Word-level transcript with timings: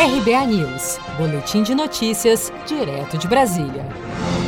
RBA 0.00 0.46
News, 0.46 0.96
Boletim 1.18 1.64
de 1.64 1.74
Notícias, 1.74 2.52
direto 2.68 3.18
de 3.18 3.26
Brasília. 3.26 3.84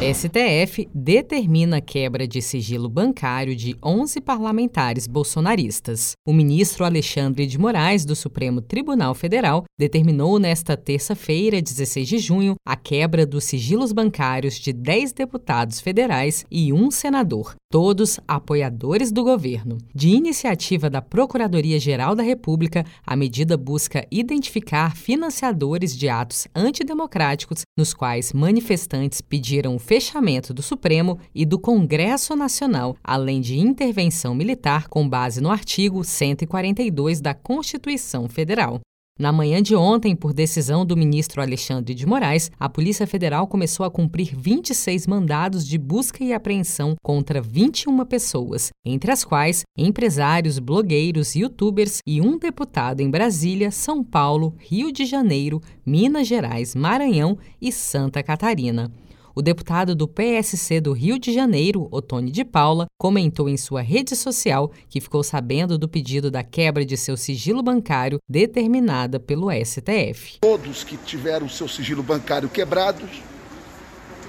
STF 0.00 0.88
determina 0.94 1.82
quebra 1.82 2.26
de 2.26 2.40
sigilo 2.40 2.88
bancário 2.88 3.54
de 3.54 3.76
11 3.84 4.22
parlamentares 4.22 5.06
bolsonaristas. 5.06 6.12
O 6.26 6.32
ministro 6.32 6.82
Alexandre 6.82 7.46
de 7.46 7.58
Moraes, 7.58 8.06
do 8.06 8.16
Supremo 8.16 8.62
Tribunal 8.62 9.14
Federal, 9.14 9.64
determinou 9.78 10.38
nesta 10.38 10.78
terça-feira, 10.78 11.60
16 11.60 12.08
de 12.08 12.18
junho, 12.18 12.54
a 12.66 12.74
quebra 12.74 13.26
dos 13.26 13.44
sigilos 13.44 13.92
bancários 13.92 14.54
de 14.54 14.72
10 14.72 15.12
deputados 15.12 15.78
federais 15.78 16.46
e 16.50 16.72
um 16.72 16.90
senador, 16.90 17.54
todos 17.74 18.20
apoiadores 18.28 19.10
do 19.10 19.24
governo. 19.24 19.78
De 19.92 20.10
iniciativa 20.10 20.88
da 20.88 21.02
Procuradoria-Geral 21.02 22.14
da 22.14 22.22
República, 22.22 22.86
a 23.04 23.16
medida 23.16 23.56
busca 23.56 24.06
identificar 24.12 24.94
financiadores 24.94 25.98
de 25.98 26.08
atos 26.08 26.46
antidemocráticos 26.54 27.62
nos 27.76 27.92
quais 27.92 28.32
manifestantes 28.32 29.20
pediram 29.20 29.74
o 29.74 29.80
fechamento 29.80 30.54
do 30.54 30.62
Supremo 30.62 31.18
e 31.34 31.44
do 31.44 31.58
Congresso 31.58 32.36
Nacional, 32.36 32.96
além 33.02 33.40
de 33.40 33.58
intervenção 33.58 34.36
militar 34.36 34.86
com 34.86 35.08
base 35.08 35.40
no 35.40 35.50
artigo 35.50 36.04
142 36.04 37.20
da 37.20 37.34
Constituição 37.34 38.28
Federal. 38.28 38.80
Na 39.16 39.30
manhã 39.30 39.62
de 39.62 39.76
ontem, 39.76 40.16
por 40.16 40.34
decisão 40.34 40.84
do 40.84 40.96
ministro 40.96 41.40
Alexandre 41.40 41.94
de 41.94 42.04
Moraes, 42.04 42.50
a 42.58 42.68
Polícia 42.68 43.06
Federal 43.06 43.46
começou 43.46 43.86
a 43.86 43.90
cumprir 43.90 44.34
26 44.36 45.06
mandados 45.06 45.64
de 45.64 45.78
busca 45.78 46.24
e 46.24 46.32
apreensão 46.32 46.96
contra 47.00 47.40
21 47.40 48.04
pessoas, 48.06 48.70
entre 48.84 49.12
as 49.12 49.22
quais 49.22 49.62
empresários, 49.78 50.58
blogueiros, 50.58 51.36
youtubers 51.36 51.98
e 52.04 52.20
um 52.20 52.36
deputado 52.36 53.02
em 53.02 53.08
Brasília, 53.08 53.70
São 53.70 54.02
Paulo, 54.02 54.56
Rio 54.58 54.90
de 54.90 55.06
Janeiro, 55.06 55.62
Minas 55.86 56.26
Gerais, 56.26 56.74
Maranhão 56.74 57.38
e 57.62 57.70
Santa 57.70 58.20
Catarina. 58.20 58.90
O 59.36 59.42
deputado 59.42 59.96
do 59.96 60.06
PSC 60.06 60.80
do 60.80 60.92
Rio 60.92 61.18
de 61.18 61.32
Janeiro, 61.32 61.88
Otone 61.90 62.30
de 62.30 62.44
Paula, 62.44 62.86
comentou 62.96 63.48
em 63.48 63.56
sua 63.56 63.82
rede 63.82 64.14
social 64.14 64.70
que 64.88 65.00
ficou 65.00 65.24
sabendo 65.24 65.76
do 65.76 65.88
pedido 65.88 66.30
da 66.30 66.44
quebra 66.44 66.86
de 66.86 66.96
seu 66.96 67.16
sigilo 67.16 67.60
bancário 67.60 68.20
determinada 68.28 69.18
pelo 69.18 69.50
STF. 69.50 70.38
Todos 70.40 70.84
que 70.84 70.96
tiveram 70.96 71.48
seu 71.48 71.66
sigilo 71.66 72.00
bancário 72.00 72.48
quebrado 72.48 73.02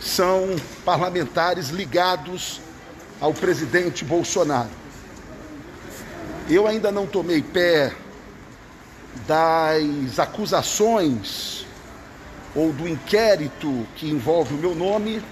são 0.00 0.56
parlamentares 0.86 1.68
ligados 1.68 2.62
ao 3.20 3.34
presidente 3.34 4.06
Bolsonaro. 4.06 4.70
Eu 6.48 6.66
ainda 6.66 6.90
não 6.90 7.06
tomei 7.06 7.42
pé 7.42 7.94
das 9.26 10.18
acusações 10.18 11.63
ou 12.54 12.72
do 12.72 12.88
inquérito 12.88 13.86
que 13.96 14.08
envolve 14.08 14.54
o 14.54 14.58
meu 14.58 14.74
nome, 14.74 15.22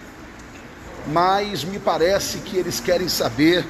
mas 1.06 1.64
me 1.64 1.79
parece 1.79 2.39
que 2.39 2.56
eles 2.56 2.81
querem 2.81 3.09
saber 3.09 3.64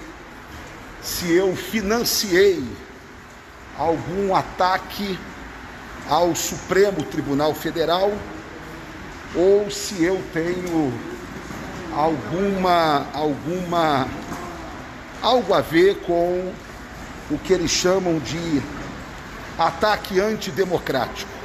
se 1.02 1.32
eu 1.32 1.54
financiei 1.56 2.64
algum 3.78 4.34
ataque 4.34 5.18
ao 6.08 6.34
Supremo 6.34 7.02
Tribunal 7.02 7.54
Federal 7.54 8.12
ou 9.34 9.70
se 9.70 10.02
eu 10.02 10.22
tenho 10.32 10.92
alguma 11.94 13.06
alguma 13.12 14.08
algo 15.20 15.54
a 15.54 15.60
ver 15.60 15.96
com 16.00 16.52
o 17.30 17.38
que 17.38 17.52
eles 17.52 17.70
chamam 17.70 18.18
de 18.18 18.62
ataque 19.58 20.20
antidemocrático. 20.20 21.41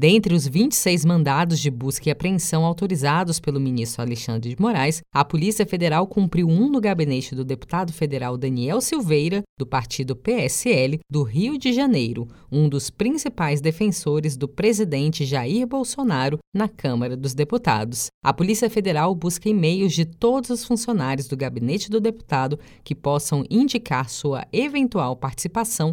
Dentre 0.00 0.32
os 0.32 0.46
26 0.46 1.04
mandados 1.04 1.58
de 1.58 1.68
busca 1.72 2.08
e 2.08 2.12
apreensão 2.12 2.64
autorizados 2.64 3.40
pelo 3.40 3.58
ministro 3.58 4.00
Alexandre 4.00 4.50
de 4.54 4.62
Moraes, 4.62 5.02
a 5.12 5.24
Polícia 5.24 5.66
Federal 5.66 6.06
cumpriu 6.06 6.46
um 6.48 6.70
no 6.70 6.80
gabinete 6.80 7.34
do 7.34 7.44
deputado 7.44 7.92
federal 7.92 8.38
Daniel 8.38 8.80
Silveira, 8.80 9.42
do 9.58 9.66
partido 9.66 10.14
PSL, 10.14 11.00
do 11.10 11.24
Rio 11.24 11.58
de 11.58 11.72
Janeiro, 11.72 12.28
um 12.48 12.68
dos 12.68 12.90
principais 12.90 13.60
defensores 13.60 14.36
do 14.36 14.46
presidente 14.46 15.26
Jair 15.26 15.66
Bolsonaro 15.66 16.38
na 16.54 16.68
Câmara 16.68 17.16
dos 17.16 17.34
Deputados. 17.34 18.06
A 18.24 18.32
Polícia 18.32 18.70
Federal 18.70 19.12
busca 19.16 19.48
e-mails 19.48 19.94
de 19.94 20.04
todos 20.04 20.50
os 20.50 20.64
funcionários 20.64 21.26
do 21.26 21.36
gabinete 21.36 21.90
do 21.90 22.00
deputado 22.00 22.56
que 22.84 22.94
possam 22.94 23.44
indicar 23.50 24.08
sua 24.08 24.46
eventual 24.52 25.16
participação 25.16 25.92